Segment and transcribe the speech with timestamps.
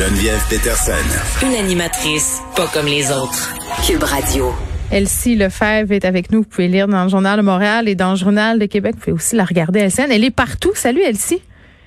[0.00, 0.92] Geneviève Peterson.
[1.42, 3.54] Une animatrice pas comme les autres.
[3.86, 4.50] Cube Radio.
[4.90, 6.38] Elsie Lefebvre est avec nous.
[6.38, 8.94] Vous pouvez lire dans le Journal de Montréal et dans le Journal de Québec.
[8.94, 10.10] Vous pouvez aussi la regarder à scène.
[10.10, 10.70] Elle est partout.
[10.74, 11.42] Salut Elsie.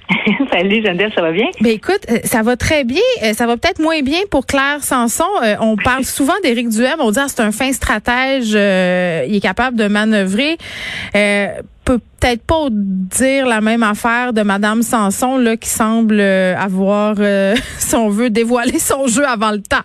[0.51, 1.47] Salut Geneviève, ça va bien?
[1.61, 3.01] Ben écoute, euh, ça va très bien.
[3.23, 5.23] Euh, ça va peut-être moins bien pour Claire Sanson.
[5.43, 6.99] Euh, on parle souvent d'Éric Duhem.
[6.99, 8.49] On dit ah, c'est un fin stratège.
[8.49, 10.57] il est capable de manœuvrer.
[11.13, 17.15] peut peut-être pas dire la même affaire de Madame Sanson là, qui semble avoir,
[17.77, 19.83] si on veut, dévoilé son jeu avant le temps.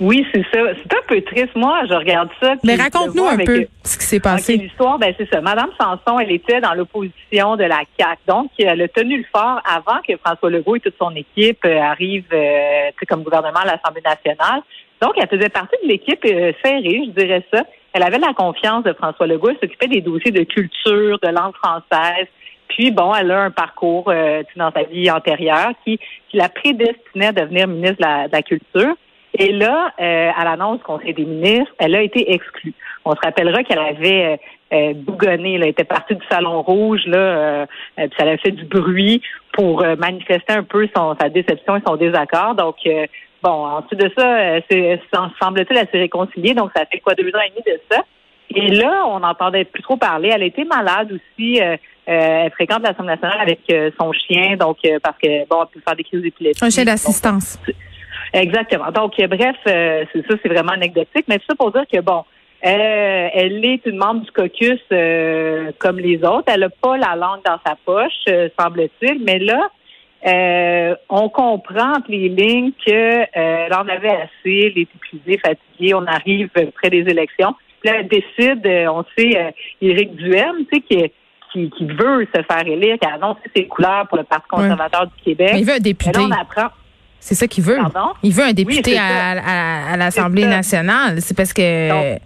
[0.00, 0.60] Oui, c'est ça.
[0.76, 1.54] C'est un peu triste.
[1.54, 2.54] Moi, je regarde ça.
[2.64, 4.56] Mais raconte-nous un peu ce qui s'est passé.
[4.56, 5.40] L'histoire, ben c'est ça.
[5.40, 9.60] Madame Sanson, elle était dans l'opposition de la CAC, donc elle a tenu le fort
[9.64, 14.02] avant que François Legault et toute son équipe euh, arrivent, euh, comme gouvernement à l'Assemblée
[14.04, 14.62] nationale.
[15.02, 17.64] Donc, elle faisait partie de l'équipe euh, serrée, je dirais ça.
[17.92, 19.50] Elle avait la confiance de François Legault.
[19.50, 22.28] Elle s'occupait des dossiers de culture, de langue française.
[22.68, 25.98] Puis, bon, elle a un parcours euh, dans sa vie antérieure qui,
[26.30, 28.94] qui la prédestinait à devenir ministre de la Culture.
[29.38, 32.74] Et là, euh, à l'annonce Conseil des ministres, elle a été exclue.
[33.04, 34.38] On se rappellera qu'elle avait
[34.72, 37.66] euh, euh bougonné, elle était partie du Salon Rouge, là, euh,
[37.96, 41.96] puis ça avait fait du bruit pour manifester un peu son, sa déception et son
[41.96, 42.54] désaccord.
[42.54, 42.76] Donc,
[43.42, 44.98] bon, ensuite de ça, c'est,
[45.42, 46.54] semble-t-il, elle s'est réconciliée.
[46.54, 48.02] Donc, ça fait quoi, deux ans et demi de ça?
[48.54, 50.30] Et là, on n'entendait plus trop parler.
[50.32, 51.60] Elle était malade aussi.
[52.06, 53.60] elle fréquente l'Assemblée nationale avec
[54.00, 56.64] son chien, donc parce que bon, elle peut faire des crises d'épilepsie.
[56.64, 57.58] Un chien d'assistance.
[58.32, 58.90] Exactement.
[58.90, 62.24] Donc, bref, euh, c'est ça, c'est vraiment anecdotique, mais tout ça pour dire que bon,
[62.64, 66.44] euh, elle est une membre du caucus euh, comme les autres.
[66.46, 68.24] Elle n'a pas la langue dans sa poche,
[68.58, 69.70] semble-t-il, mais là,
[71.10, 76.48] on comprend les lignes que elle en avait assez, elle est épuisée, fatiguée, on arrive
[76.74, 77.54] près des élections.
[77.80, 81.12] Puis là, elle décide, on sait, Éric Duhem, tu sais, qui
[81.52, 85.06] qui, qui, veut se faire élire, qui a annoncé ses couleurs pour le Parti conservateur
[85.06, 85.50] du Québec.
[85.52, 86.18] Mais il veut un député.
[86.18, 86.68] là, on apprend.
[87.22, 87.78] C'est ça qu'il veut.
[88.24, 91.20] Il veut un député à, l'Assemblée nationale.
[91.20, 92.16] C'est parce que.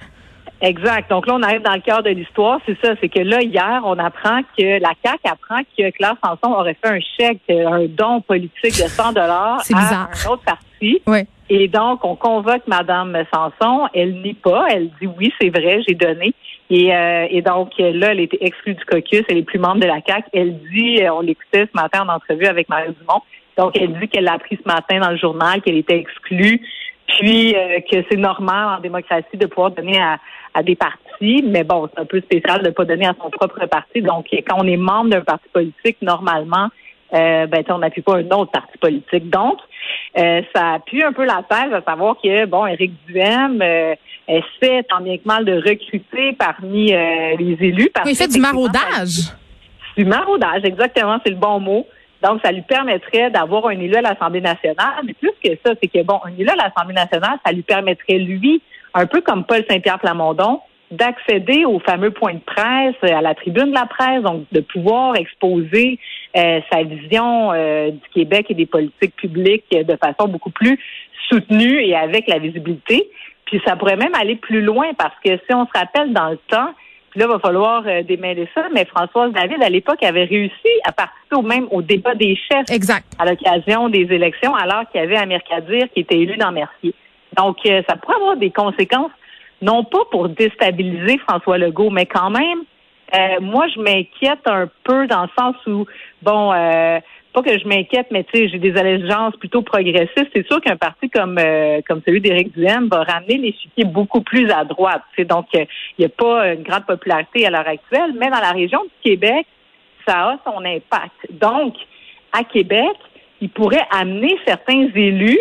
[0.62, 1.10] exact.
[1.10, 2.60] Donc là, on arrive dans le cœur de l'histoire.
[2.64, 2.94] C'est ça.
[3.00, 6.88] C'est que là, hier, on apprend que la CAQ apprend que Claire Sanson aurait fait
[6.88, 11.02] un chèque, un don politique de 100 dollars à un autre parti.
[11.50, 13.88] Et donc, on convoque Madame Sanson.
[13.92, 14.66] Elle nie pas.
[14.70, 16.32] Elle dit oui, c'est vrai, j'ai donné.
[16.70, 19.24] Et, euh, et, donc, là, elle était exclue du caucus.
[19.28, 20.26] Elle est plus membre de la CAQ.
[20.32, 23.20] Elle dit, on l'écoutait ce matin en entrevue avec Marie Dumont,
[23.56, 26.60] donc, elle dit qu'elle l'a appris ce matin dans le journal, qu'elle était exclue,
[27.06, 30.18] puis euh, que c'est normal en démocratie de pouvoir donner à,
[30.62, 33.66] des partis, mais bon, c'est un peu spécial de ne pas donner à son propre
[33.66, 34.00] parti.
[34.00, 36.70] Donc, quand on est membre d'un parti politique, normalement,
[37.12, 39.28] euh, ben, on n'appuie pas un autre parti politique.
[39.28, 39.58] Donc,
[40.16, 43.94] euh, ça appuie un peu la thèse à savoir que, bon, Éric Duhem euh,
[44.28, 47.90] essaie tant bien que mal de recruter parmi les élus.
[47.92, 49.30] Parce il fait du maraudage.
[49.94, 51.86] Du maraudage, exactement, c'est le bon mot.
[52.26, 55.02] Donc, ça lui permettrait d'avoir un élu à l'Assemblée nationale.
[55.04, 58.18] Mais plus que ça, c'est que, bon, un élu à l'Assemblée nationale, ça lui permettrait,
[58.18, 58.62] lui,
[58.94, 60.60] un peu comme Paul Saint-Pierre Plamondon,
[60.90, 65.16] d'accéder au fameux point de presse, à la tribune de la presse, donc de pouvoir
[65.16, 65.98] exposer
[66.36, 70.78] euh, sa vision euh, du Québec et des politiques publiques de façon beaucoup plus
[71.28, 73.08] soutenue et avec la visibilité.
[73.46, 76.38] Puis ça pourrait même aller plus loin parce que si on se rappelle dans le
[76.48, 76.72] temps,
[77.16, 78.66] là, il va falloir euh, démêler ça.
[78.72, 82.70] Mais Françoise David, à l'époque, avait réussi à participer au même au débat des chefs
[82.70, 83.12] exact.
[83.18, 86.94] à l'occasion des élections, alors qu'il y avait Amir Kadir qui était élu dans Mercier.
[87.36, 89.10] Donc, euh, ça pourrait avoir des conséquences,
[89.62, 92.62] non pas pour déstabiliser François Legault, mais quand même,
[93.14, 95.86] euh, moi, je m'inquiète un peu dans le sens où,
[96.22, 96.98] bon, euh,
[97.36, 100.30] pas que je m'inquiète, mais tu sais, j'ai des allégeances plutôt progressistes.
[100.34, 104.50] C'est sûr qu'un parti comme euh, comme celui d'Éric Duhem va ramener l'échiquier beaucoup plus
[104.50, 105.02] à droite.
[105.18, 105.66] Donc, il
[105.98, 109.46] n'y a pas une grande popularité à l'heure actuelle, mais dans la région du Québec,
[110.08, 111.12] ça a son impact.
[111.30, 111.74] Donc,
[112.32, 112.96] à Québec,
[113.42, 115.38] il pourrait amener certains élus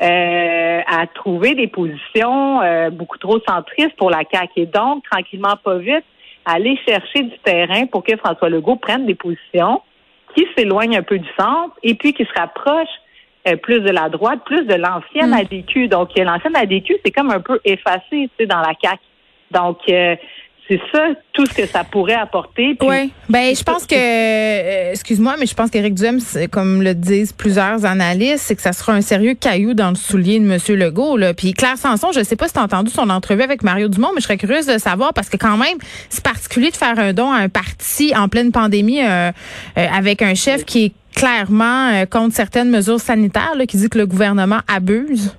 [0.00, 4.52] euh, à trouver des positions euh, beaucoup trop centristes pour la CAQ.
[4.60, 6.04] Et donc, tranquillement, pas vite,
[6.44, 9.80] aller chercher du terrain pour que François Legault prenne des positions
[10.34, 12.88] qui s'éloigne un peu du centre et puis qui se rapproche
[13.48, 15.34] euh, plus de la droite, plus de l'ancienne mm.
[15.34, 15.88] ADQ.
[15.88, 19.00] Donc, l'ancienne ADQ, c'est comme un peu effacé, tu sais, dans la CAQ.
[19.50, 20.16] Donc, euh,
[20.68, 22.76] c'est ça, tout ce que ça pourrait apporter.
[22.82, 23.12] Oui.
[23.28, 26.18] Ben, je pense que, euh, excuse-moi, mais je pense qu'Éric Duhem,
[26.50, 30.38] comme le disent plusieurs analystes, c'est que ça sera un sérieux caillou dans le soulier
[30.38, 30.58] de M.
[30.78, 31.16] Legault.
[31.16, 31.34] Là.
[31.34, 33.88] Puis Claire Sanson, je ne sais pas si tu as entendu son entrevue avec Mario
[33.88, 35.78] Dumont, mais je serais curieuse de savoir parce que quand même,
[36.08, 39.30] c'est particulier de faire un don à un parti en pleine pandémie euh,
[39.76, 44.06] euh, avec un chef qui est clairement contre certaines mesures sanitaires, qui dit que le
[44.06, 45.34] gouvernement abuse.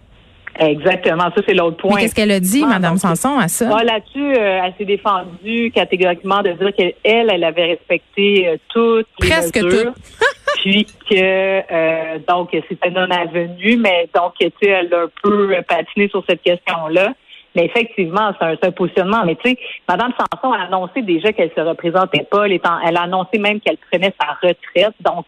[0.60, 2.00] Exactement, ça c'est l'autre point.
[2.00, 3.70] Qu'est-ce qu'elle a dit, Mme Sanson, à ça?
[3.76, 9.08] Ah, là-dessus, euh, elle s'est défendue catégoriquement de dire qu'elle, elle avait respecté euh, toutes
[9.20, 9.94] Presque les mesures.
[10.62, 15.56] puis que euh, donc c'était non avenu, mais donc tu sais, elle a un peu
[15.68, 17.14] patiné sur cette question-là.
[17.56, 19.24] Mais effectivement, c'est un, un, positionnement.
[19.26, 19.58] Mais tu sais,
[19.88, 22.46] Mme Sanson a annoncé déjà qu'elle se représentait pas.
[22.46, 24.96] Elle, elle a annoncé même qu'elle prenait sa retraite.
[25.02, 25.26] Donc,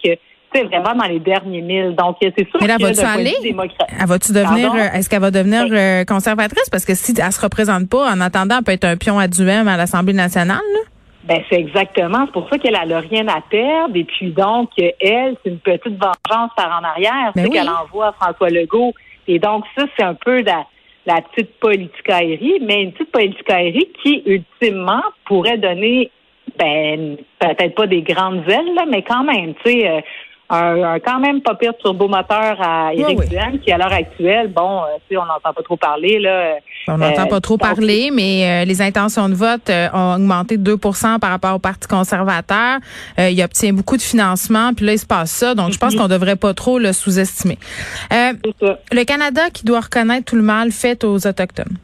[0.55, 1.95] c'est vraiment dans les derniers milles.
[1.95, 3.33] Donc, c'est sûr Mais là, va-tu aller?
[3.43, 6.69] Elle va-tu devenir, est-ce qu'elle va devenir conservatrice?
[6.69, 9.27] Parce que si elle se représente pas, en attendant, elle peut être un pion à
[9.27, 10.79] duem à l'Assemblée nationale, là?
[11.27, 15.35] Ben c'est exactement, c'est pour ça qu'elle n'a rien à perdre et puis donc elle
[15.43, 18.93] c'est une petite vengeance par en arrière, ben c'est qu'elle envoie François Legault
[19.27, 20.67] et donc ça c'est un peu la,
[21.07, 26.11] la petite politicaillerie, mais une petite politicaillerie qui ultimement pourrait donner
[26.59, 29.89] ben peut-être pas des grandes ailes là, mais quand même, tu sais.
[29.89, 30.01] Euh,
[30.49, 35.17] un, quand même pas pire turbomoteur à Éric oui, qui à l'heure actuelle, bon, euh,
[35.17, 36.55] on n'entend pas trop parler là.
[36.87, 40.75] On n'entend euh, pas trop parler, mais euh, les intentions de vote ont augmenté de
[40.75, 42.79] 2% par rapport au Parti conservateur.
[43.17, 46.01] il obtient beaucoup de financement, puis là il se passe ça, donc je pense mhm.
[46.01, 47.57] qu'on devrait pas trop le sous-estimer.
[48.11, 51.77] le Canada qui doit reconnaître tout le mal fait aux autochtones.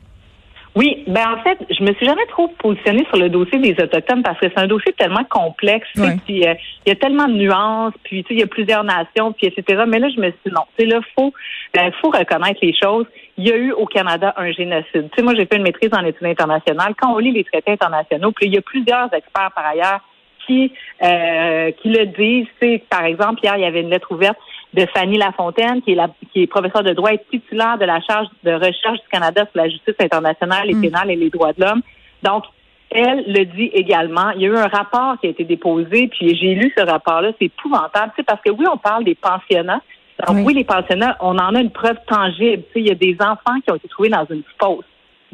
[0.73, 4.23] Oui, ben en fait, je me suis jamais trop positionnée sur le dossier des autochtones
[4.23, 5.88] parce que c'est un dossier tellement complexe,
[6.25, 6.53] puis euh,
[6.85, 9.83] il y a tellement de nuances, puis il y a plusieurs nations, puis etc.
[9.85, 11.33] Mais là, je me suis dit non, tu là, faut,
[11.73, 13.06] ben, faut reconnaître les choses.
[13.38, 15.09] Il y a eu au Canada un génocide.
[15.09, 16.94] Tu sais, moi, j'ai fait une maîtrise en études internationales.
[16.97, 20.00] Quand on lit les traités internationaux, puis il y a plusieurs experts par ailleurs
[20.47, 20.71] qui
[21.03, 22.47] euh, qui le disent.
[22.62, 24.38] Tu sais, par exemple, hier, il y avait une lettre ouverte
[24.73, 28.00] de Fanny Lafontaine, qui est, la, qui est professeure de droit et titulaire de la
[28.01, 30.81] charge de recherche du Canada sur la justice internationale, les mm.
[30.81, 31.81] pénales et les droits de l'homme.
[32.23, 32.45] Donc,
[32.89, 34.31] elle le dit également.
[34.35, 37.31] Il y a eu un rapport qui a été déposé, puis j'ai lu ce rapport-là.
[37.39, 39.81] C'est épouvantable, parce que oui, on parle des pensionnats.
[40.27, 40.53] Donc oui.
[40.53, 42.63] les pensionnats, on en a une preuve tangible.
[42.75, 44.85] il y a des enfants qui ont été trouvés dans une fosse.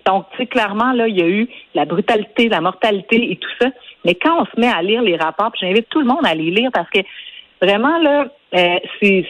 [0.05, 3.67] Donc, tu clairement, là, il y a eu la brutalité, la mortalité et tout ça.
[4.05, 6.33] Mais quand on se met à lire les rapports, puis j'invite tout le monde à
[6.33, 6.99] les lire parce que
[7.61, 9.25] vraiment, là, euh, c'est,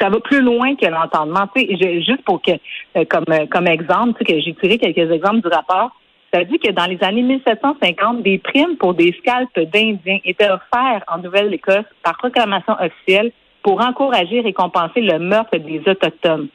[0.00, 1.48] ça va plus loin que l'entendement.
[1.54, 2.52] juste pour que,
[2.96, 5.90] euh, comme, euh, comme exemple, que j'ai tiré quelques exemples du rapport,
[6.32, 11.04] ça dit que dans les années 1750, des primes pour des scalpes d'Indiens étaient offertes
[11.08, 16.48] en Nouvelle-Écosse par proclamation officielle pour encourager et récompenser le meurtre des Autochtones.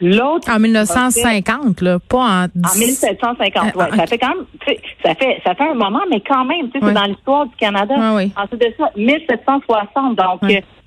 [0.00, 3.76] L'autre en 1950 là, pas en en 1750.
[3.76, 4.44] ouais, ça fait quand même
[5.04, 7.56] ça fait ça fait un moment mais quand même, tu sais c'est dans l'histoire du
[7.56, 7.94] Canada.
[7.96, 8.32] Ah, oui.
[8.36, 10.40] Ensuite de ça 1760 donc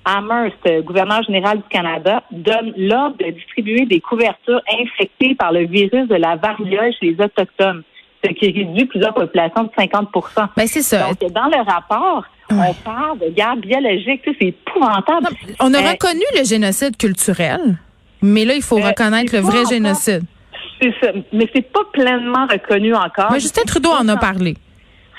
[0.04, 6.08] Amherst, gouverneur général du Canada, donne l'ordre de distribuer des couvertures infectées par le virus
[6.08, 7.82] de la variole chez les autochtones,
[8.24, 10.08] ce qui réduit plusieurs populations de 50
[10.56, 11.08] ben, c'est ça.
[11.08, 15.28] Donc, dans le rapport, on parle de guerre biologique, c'est épouvantable.
[15.60, 17.78] on a euh, reconnu le génocide culturel.
[18.22, 20.22] Mais là, il faut euh, reconnaître le vrai génocide.
[20.80, 21.12] C'est ça.
[21.32, 23.32] Mais c'est pas pleinement reconnu encore.
[23.32, 24.54] Mais Justin Trudeau en a parlé.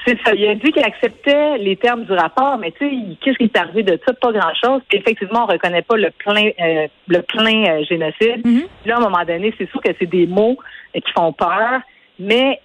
[0.06, 0.34] C'est ça.
[0.34, 3.58] Il a dit qu'il acceptait les termes du rapport, mais tu sais, qu'est-ce qui est
[3.58, 4.14] arrivé de ça?
[4.14, 4.82] Pas grand-chose.
[4.88, 8.46] Puis effectivement, on reconnaît pas le plein, euh, le plein euh, génocide.
[8.46, 8.68] Mm-hmm.
[8.86, 10.58] Là, à un moment donné, c'est sûr que c'est des mots
[10.94, 11.82] qui font peur,
[12.18, 12.60] mais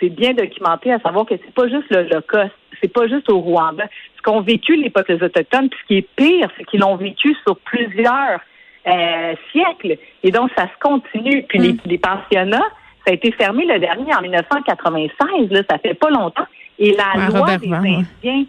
[0.00, 3.40] c'est bien documenté à savoir que c'est pas juste le l'Holocauste, c'est pas juste au
[3.40, 3.84] Rwanda.
[4.16, 7.34] Ce qu'ont vécu les peuples autochtones, puis ce qui est pire, c'est qu'ils l'ont vécu
[7.44, 8.40] sur plusieurs
[8.86, 9.98] euh, siècles.
[10.22, 11.44] Et donc, ça se continue.
[11.48, 11.98] Puis les, mm.
[12.00, 12.66] pensionnats,
[13.04, 15.50] ça a été fermé le dernier en 1996.
[15.50, 16.46] Là, ça fait pas longtemps.
[16.78, 18.44] Et la loi des Indiens,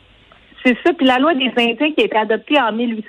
[0.63, 0.93] c'est ça.
[0.93, 3.07] Puis la loi des Indiens qui a été adoptée en 1800,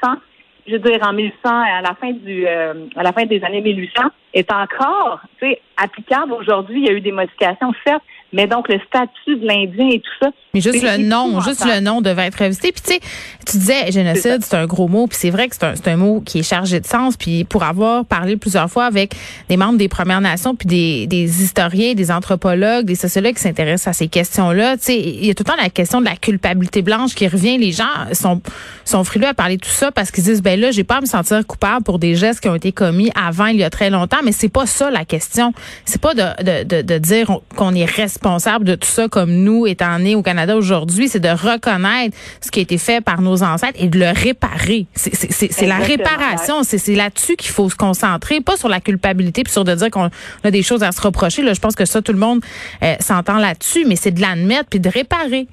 [0.67, 3.61] je veux dire en 1800, à la fin du, euh, à la fin des années
[3.61, 6.81] 1800, est encore, tu sais, applicable aujourd'hui.
[6.81, 10.25] Il y a eu des modifications, certes, mais donc le statut de l'Indien et tout
[10.25, 10.31] ça.
[10.55, 12.73] Mais juste le nom, juste le nom devait être revisité.
[12.73, 13.01] Puis tu sais,
[13.47, 16.21] tu disais génocide, c'est un gros mot, puis c'est vrai que c'est un, un, mot
[16.21, 17.17] qui est chargé de sens.
[17.17, 19.15] Puis pour avoir parlé plusieurs fois avec
[19.49, 23.89] des membres des Premières Nations, puis des, des historiens, des anthropologues, des sociologues qui s'intéressent
[23.89, 26.17] à ces questions-là, tu sais, il y a tout le temps la question de la
[26.17, 27.59] culpabilité blanche qui revient.
[27.59, 28.41] Les gens sont
[28.85, 31.01] sont frileux à parler de tout ça parce qu'ils disent ben là, j'ai pas à
[31.01, 33.91] me sentir coupable pour des gestes qui ont été commis avant il y a très
[33.91, 34.19] longtemps.
[34.25, 35.53] Mais c'est pas ça la question.
[35.85, 39.33] C'est pas de, de, de, de dire qu'on est responsable responsable de tout ça comme
[39.33, 43.23] nous, étant nés au Canada aujourd'hui, c'est de reconnaître ce qui a été fait par
[43.23, 44.87] nos ancêtres et de le réparer.
[44.95, 46.63] C'est la réparation.
[46.63, 50.11] C'est là-dessus qu'il faut se concentrer, pas sur la culpabilité puis sur de dire qu'on
[50.45, 51.43] a des choses à se reprocher.
[51.43, 52.41] Là, je pense que ça, tout le monde
[52.83, 55.47] euh, s'entend là-dessus, mais c'est de l'admettre puis de réparer.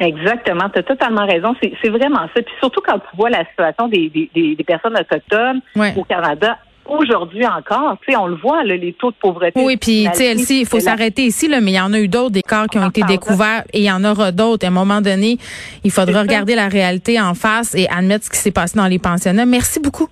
[0.00, 1.56] Exactement, tu as totalement raison.
[1.60, 2.42] C'est vraiment ça.
[2.42, 5.60] Puis surtout quand tu vois la situation des, des, des personnes autochtones
[5.96, 9.60] au Canada, aujourd'hui encore, tu sais, on le voit, les taux de pauvreté.
[9.60, 12.08] Oui, puis tu sais, il faut s'arrêter ici, là, mais il y en a eu
[12.08, 14.64] d'autres, des corps qui ont été découverts et il y en aura d'autres.
[14.64, 15.38] À un moment donné,
[15.84, 18.98] il faudra regarder la réalité en face et admettre ce qui s'est passé dans les
[18.98, 19.46] pensionnats.
[19.46, 20.08] Merci beaucoup.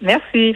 [0.00, 0.54] Merci.